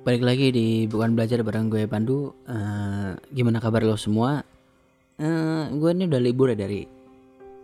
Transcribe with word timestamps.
Balik 0.00 0.24
lagi 0.24 0.48
di 0.48 0.88
Bukan 0.88 1.12
Belajar 1.12 1.44
bareng 1.44 1.68
gue 1.68 1.84
Pandu. 1.84 2.32
Eh, 2.48 3.12
Gimana 3.36 3.60
kabar 3.60 3.84
lo 3.84 4.00
semua? 4.00 4.40
Eh, 5.20 5.64
gue 5.76 5.90
ini 5.92 6.08
udah 6.08 6.16
libur 6.24 6.48
ya 6.48 6.56
dari 6.56 6.88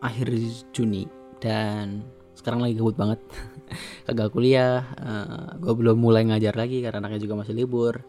akhir 0.05 0.29
Juni. 0.69 1.09
Dan 1.41 2.05
sekarang 2.37 2.61
lagi 2.61 2.77
gabut 2.77 2.93
banget. 2.93 3.25
Kagak 4.05 4.37
kuliah. 4.37 4.85
Eh, 5.01 5.65
Gue 5.65 5.81
belum 5.81 5.97
mulai 5.97 6.29
ngajar 6.29 6.61
lagi 6.61 6.85
karena 6.85 7.01
anaknya 7.01 7.25
juga 7.25 7.41
masih 7.41 7.57
libur. 7.57 8.05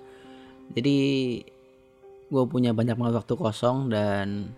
Jadi 0.75 0.97
gue 2.27 2.43
punya 2.51 2.75
banyak 2.75 2.99
banget 2.99 3.23
waktu 3.23 3.33
kosong 3.39 3.87
dan 3.87 4.51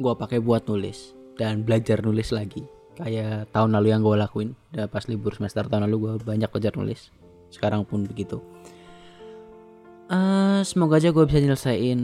gue 0.00 0.14
pakai 0.16 0.40
buat 0.40 0.64
nulis 0.64 1.12
dan 1.36 1.68
belajar 1.68 2.00
nulis 2.00 2.32
lagi. 2.32 2.64
Kayak 2.96 3.52
tahun 3.52 3.76
lalu 3.76 3.92
yang 3.92 4.00
gue 4.00 4.16
lakuin. 4.16 4.56
Udah 4.72 4.88
pas 4.88 5.04
libur 5.04 5.36
semester 5.36 5.68
tahun 5.68 5.84
lalu 5.84 5.96
gue 6.00 6.12
banyak 6.24 6.48
belajar 6.48 6.72
nulis. 6.80 7.12
Sekarang 7.52 7.84
pun 7.84 8.08
begitu 8.08 8.40
Eh, 10.12 10.60
semoga 10.68 11.00
aja 11.00 11.08
gue 11.08 11.24
bisa 11.24 11.40
nyelesain 11.40 12.00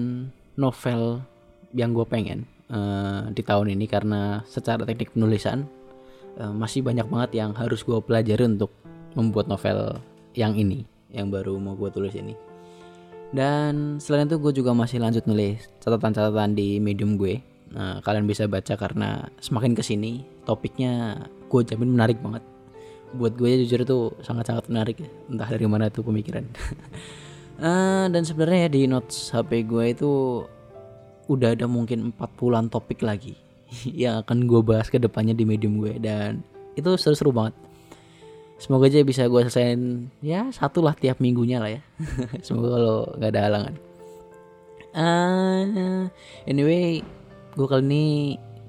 novel 0.57 1.21
yang 1.77 1.93
gue 1.93 2.09
pengen 2.09 2.49
eh, 2.73 3.29
di 3.37 3.45
tahun 3.45 3.77
ini 3.77 3.85
karena 3.85 4.41
secara 4.49 4.89
teknik 4.89 5.13
penulisan 5.13 5.69
eh, 6.41 6.49
masih 6.49 6.81
banyak 6.81 7.05
banget 7.05 7.45
yang 7.45 7.53
harus 7.53 7.85
gue 7.85 8.01
pelajari 8.01 8.49
untuk 8.49 8.73
membuat 9.13 9.53
novel 9.53 10.01
yang 10.33 10.57
ini 10.57 10.89
yang 11.13 11.29
baru 11.29 11.61
mau 11.61 11.77
gue 11.77 11.93
tulis 11.93 12.17
ini. 12.17 12.33
Dan 13.29 14.01
selain 14.01 14.25
itu 14.25 14.41
gue 14.41 14.57
juga 14.57 14.73
masih 14.73 15.05
lanjut 15.05 15.29
nulis 15.29 15.69
catatan-catatan 15.85 16.57
di 16.57 16.81
medium 16.81 17.21
gue. 17.21 17.45
Nah, 17.77 18.01
kalian 18.01 18.25
bisa 18.25 18.49
baca 18.49 18.73
karena 18.81 19.29
semakin 19.45 19.77
ke 19.77 19.85
sini 19.85 20.25
topiknya 20.49 21.29
gue 21.53 21.61
jamin 21.61 21.93
menarik 21.93 22.17
banget. 22.25 22.41
Buat 23.13 23.37
gue 23.37 23.69
jujur 23.69 23.85
itu 23.85 23.99
sangat-sangat 24.25 24.73
menarik 24.73 24.97
ya 24.97 25.09
entah 25.29 25.49
dari 25.49 25.69
mana 25.69 25.93
tuh 25.93 26.09
pemikiran 26.09 26.49
Eh, 27.59 28.07
dan 28.15 28.23
sebenarnya 28.23 28.67
ya 28.67 28.71
di 28.71 28.83
notes 28.87 29.35
HP 29.35 29.67
gue 29.67 29.85
itu 29.91 30.11
udah 31.27 31.59
ada 31.59 31.67
mungkin 31.67 32.15
40-an 32.15 32.71
topik 32.71 33.03
lagi 33.03 33.35
yang 34.07 34.23
akan 34.23 34.47
gue 34.47 34.63
bahas 34.63 34.87
ke 34.87 34.97
depannya 35.03 35.35
di 35.35 35.43
medium 35.43 35.83
gue 35.83 35.99
dan 35.99 36.47
itu 36.79 36.87
seru-seru 36.95 37.35
banget. 37.35 37.59
Semoga 38.63 38.87
aja 38.91 39.03
bisa 39.03 39.27
gue 39.27 39.43
selesaiin 39.43 40.11
ya 40.23 40.51
satu 40.55 40.83
lah 40.87 40.95
tiap 40.95 41.19
minggunya 41.19 41.59
lah 41.59 41.75
ya. 41.75 41.83
Semoga 42.47 42.69
kalau 42.79 42.99
nggak 43.19 43.31
ada 43.35 43.43
halangan. 43.51 43.75
Eh, 44.95 46.03
anyway 46.47 47.03
gue 47.59 47.67
kali 47.67 47.83
ini 47.91 48.05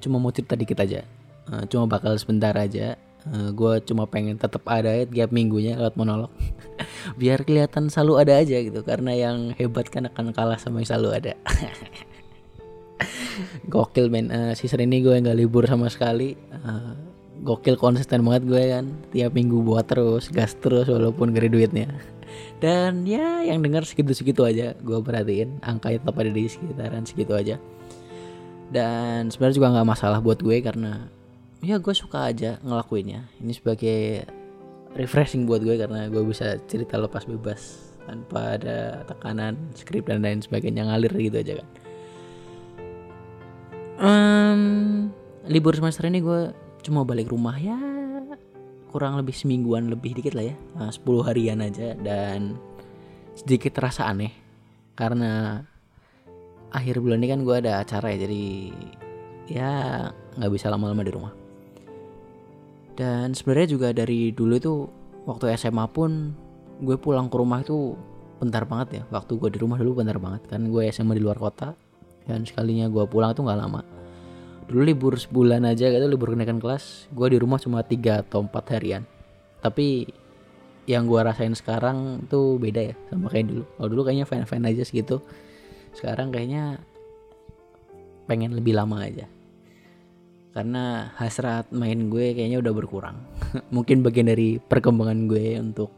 cuma 0.01 0.17
mau 0.17 0.33
cerita 0.33 0.57
dikit 0.57 0.81
aja. 0.81 1.05
Eh, 1.53 1.63
cuma 1.69 1.85
bakal 1.85 2.17
sebentar 2.17 2.57
aja 2.57 2.97
gue 3.27 3.73
cuma 3.83 4.07
pengen 4.07 4.39
tetap 4.39 4.63
ada 4.65 4.95
ya 4.95 5.03
tiap 5.03 5.35
minggunya 5.35 5.75
lewat 5.75 5.99
monolog. 5.99 6.31
Biar 7.19 7.43
kelihatan 7.43 7.91
selalu 7.91 8.13
ada 8.23 8.33
aja 8.39 8.57
gitu 8.63 8.79
karena 8.81 9.11
yang 9.11 9.51
hebat 9.59 9.91
kan 9.91 10.07
akan 10.07 10.31
kalah 10.31 10.55
sama 10.55 10.81
yang 10.81 10.87
selalu 10.87 11.09
ada. 11.19 11.33
Gokil 13.73 14.11
men. 14.11 14.31
Eh, 14.31 14.53
season 14.55 14.83
ini 14.83 15.03
gue 15.03 15.15
nggak 15.15 15.37
libur 15.37 15.63
sama 15.67 15.87
sekali. 15.87 16.35
Eh, 16.35 16.93
gokil 17.39 17.79
konsisten 17.79 18.23
banget 18.27 18.43
gue 18.47 18.63
kan. 18.71 18.85
Tiap 19.15 19.31
minggu 19.31 19.63
buat 19.63 19.87
terus 19.87 20.27
gas 20.31 20.55
terus 20.59 20.87
walaupun 20.91 21.31
ada 21.31 21.47
duitnya. 21.47 21.87
Dan 22.63 23.07
ya 23.07 23.43
yang 23.43 23.63
dengar 23.63 23.87
segitu-segitu 23.87 24.43
aja 24.43 24.75
gue 24.75 24.99
perhatiin. 24.99 25.63
Angkanya 25.63 26.03
tetap 26.03 26.15
ada 26.19 26.31
di 26.31 26.43
sekitaran 26.47 27.03
segitu 27.07 27.33
aja. 27.35 27.55
Dan 28.69 29.33
sebenarnya 29.33 29.55
juga 29.55 29.73
nggak 29.73 29.87
masalah 29.87 30.19
buat 30.21 30.39
gue 30.43 30.61
karena 30.61 31.09
ya 31.59 31.75
gue 31.77 31.95
suka 31.95 32.31
aja 32.31 32.59
ngelakuinnya. 32.63 33.27
Ini 33.39 33.53
sebagai 33.55 34.25
refreshing 34.97 35.45
buat 35.45 35.61
gue 35.61 35.77
karena 35.77 36.09
gue 36.09 36.23
bisa 36.25 36.57
cerita 36.65 36.97
lepas 36.97 37.25
bebas 37.29 37.93
tanpa 38.09 38.57
ada 38.57 39.05
tekanan 39.05 39.53
skrip 39.77 40.09
dan 40.09 40.25
lain 40.25 40.41
sebagainya 40.41 40.89
ngalir 40.89 41.13
gitu 41.13 41.37
aja 41.37 41.61
kan 41.61 41.69
Em, 43.99 44.61
libur 45.51 45.75
semester 45.75 46.07
ini 46.07 46.23
gue 46.23 46.55
cuma 46.87 47.03
balik 47.03 47.35
rumah 47.35 47.59
ya 47.59 47.75
kurang 48.95 49.19
lebih 49.19 49.35
semingguan 49.35 49.91
lebih 49.91 50.15
dikit 50.15 50.33
lah 50.39 50.49
ya. 50.49 50.55
Nah, 50.79 50.89
10 50.89 51.27
harian 51.27 51.59
aja 51.59 51.93
dan 51.99 52.55
sedikit 53.35 53.75
terasa 53.75 54.07
aneh 54.07 54.31
karena 54.95 55.61
akhir 56.71 57.03
bulan 57.03 57.19
ini 57.19 57.27
kan 57.27 57.39
gue 57.43 57.55
ada 57.59 57.83
acara 57.83 58.15
ya 58.15 58.23
jadi 58.23 58.45
ya 59.51 59.71
nggak 60.39 60.51
bisa 60.51 60.71
lama-lama 60.71 61.03
di 61.03 61.11
rumah 61.11 61.33
dan 62.99 63.31
sebenarnya 63.31 63.79
juga 63.79 63.87
dari 63.95 64.35
dulu 64.35 64.53
itu 64.59 64.73
waktu 65.23 65.55
SMA 65.55 65.87
pun 65.95 66.35
gue 66.83 66.99
pulang 66.99 67.31
ke 67.31 67.35
rumah 67.39 67.63
itu 67.63 67.95
bentar 68.43 68.67
banget 68.67 68.87
ya. 68.99 69.03
Waktu 69.07 69.39
gue 69.39 69.49
di 69.55 69.59
rumah 69.63 69.79
dulu 69.79 70.03
bentar 70.03 70.19
banget 70.19 70.43
kan. 70.51 70.67
Gue 70.67 70.91
SMA 70.91 71.15
di 71.15 71.23
luar 71.23 71.39
kota 71.39 71.71
dan 72.27 72.43
sekalinya 72.43 72.91
gue 72.91 73.07
pulang 73.07 73.31
tuh 73.31 73.47
nggak 73.47 73.55
lama. 73.55 73.87
Dulu 74.67 74.83
libur 74.83 75.15
sebulan 75.15 75.63
aja 75.63 75.87
gitu 75.87 76.05
libur 76.11 76.35
kenaikan 76.35 76.59
kelas 76.59 77.07
gue 77.15 77.27
di 77.31 77.37
rumah 77.39 77.55
cuma 77.55 77.87
tiga 77.87 78.19
atau 78.19 78.43
empat 78.43 78.67
harian. 78.75 79.07
Tapi 79.63 80.03
yang 80.83 81.07
gue 81.07 81.23
rasain 81.23 81.55
sekarang 81.55 82.27
tuh 82.27 82.59
beda 82.59 82.91
ya 82.91 82.95
sama 83.07 83.31
kayak 83.31 83.47
dulu. 83.47 83.63
Kalau 83.79 83.87
dulu 83.95 84.01
kayaknya 84.11 84.27
fine 84.27 84.67
aja 84.67 84.83
segitu. 84.83 85.23
Sekarang 85.95 86.35
kayaknya 86.35 86.83
pengen 88.27 88.59
lebih 88.59 88.75
lama 88.75 89.07
aja 89.07 89.38
karena 90.49 91.13
hasrat 91.13 91.69
main 91.69 92.09
gue 92.09 92.33
kayaknya 92.33 92.59
udah 92.61 92.73
berkurang. 92.73 93.17
Mungkin 93.75 94.01
bagian 94.01 94.29
dari 94.29 94.57
perkembangan 94.57 95.29
gue 95.29 95.47
untuk 95.61 95.93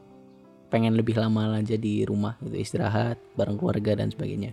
pengen 0.72 0.96
lebih 0.96 1.20
lama 1.20 1.60
aja 1.60 1.76
di 1.76 2.08
rumah 2.08 2.40
gitu 2.40 2.56
istirahat 2.56 3.20
bareng 3.36 3.60
keluarga 3.60 3.96
dan 3.96 4.12
sebagainya. 4.12 4.52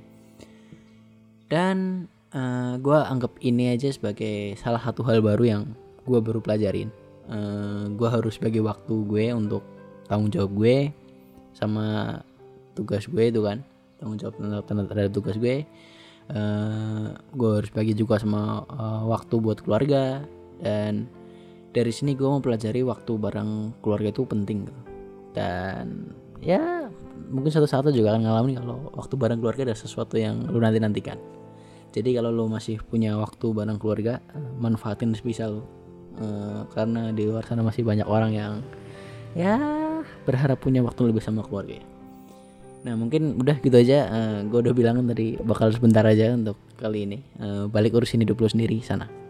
Dan 1.50 2.06
eh, 2.30 2.74
gue 2.78 2.98
anggap 2.98 3.38
ini 3.42 3.74
aja 3.74 3.90
sebagai 3.90 4.54
salah 4.58 4.82
satu 4.82 5.02
hal 5.06 5.22
baru 5.22 5.44
yang 5.46 5.62
gue 6.06 6.18
baru 6.22 6.38
pelajarin. 6.38 6.90
Eh, 7.28 7.84
gue 7.94 8.08
harus 8.08 8.38
bagi 8.38 8.62
waktu 8.62 8.94
gue 9.02 9.26
untuk 9.34 9.62
tanggung 10.06 10.30
jawab 10.30 10.54
gue 10.54 10.76
sama 11.58 12.18
tugas 12.78 13.10
gue 13.10 13.24
itu 13.34 13.42
kan. 13.42 13.62
Tanggung 13.98 14.18
jawab 14.18 14.38
terhadap 14.62 15.10
tugas 15.10 15.34
gue 15.42 15.66
eh 16.28 17.08
gue 17.34 17.50
harus 17.60 17.70
bagi 17.72 17.94
juga 17.96 18.20
sama 18.20 18.64
eh, 18.68 19.02
waktu 19.08 19.34
buat 19.40 19.58
keluarga. 19.64 20.24
Dan 20.58 21.06
dari 21.72 21.92
sini 21.94 22.16
gue 22.18 22.26
mau 22.26 22.42
pelajari 22.42 22.82
waktu 22.82 23.12
bareng 23.14 23.80
keluarga 23.84 24.08
itu 24.10 24.24
penting 24.26 24.66
gitu. 24.66 24.82
dan 25.36 26.10
ya 26.42 26.88
mungkin 27.30 27.52
satu 27.52 27.68
saat 27.68 27.86
lo 27.86 27.92
juga 27.94 28.16
akan 28.16 28.26
ngalamin 28.26 28.58
kalau 28.58 28.90
waktu 28.96 29.14
bareng 29.14 29.38
keluarga 29.38 29.70
ada 29.70 29.76
sesuatu 29.76 30.18
yang 30.18 30.48
lu 30.50 30.58
nanti 30.58 30.80
nantikan 30.82 31.20
jadi 31.94 32.18
kalau 32.18 32.32
lo 32.34 32.50
masih 32.50 32.80
punya 32.82 33.14
waktu 33.14 33.52
bareng 33.52 33.78
keluarga 33.78 34.18
eh, 34.34 34.50
manfaatin 34.58 35.14
sebisa 35.14 35.46
lo 35.46 35.78
Eh, 36.18 36.62
karena 36.74 37.14
di 37.14 37.30
luar 37.30 37.46
sana 37.46 37.62
masih 37.62 37.86
banyak 37.86 38.02
orang 38.10 38.34
yang 38.34 38.52
ya 39.38 39.54
berharap 40.26 40.58
punya 40.58 40.82
waktu 40.82 41.14
lebih 41.14 41.22
sama 41.22 41.46
keluarga 41.46 41.78
Nah 42.86 42.94
mungkin 42.94 43.38
udah 43.38 43.58
gitu 43.58 43.74
aja 43.74 43.98
gue 44.46 44.58
udah 44.62 44.74
bilang 44.74 45.02
tadi 45.06 45.34
bakal 45.42 45.74
sebentar 45.74 46.06
aja 46.06 46.34
untuk 46.34 46.56
kali 46.78 47.10
ini. 47.10 47.18
Eh, 47.38 47.64
Balik 47.66 47.98
urusin 47.98 48.22
hidup 48.22 48.38
lo 48.38 48.48
sendiri 48.48 48.78
sana 48.82 49.27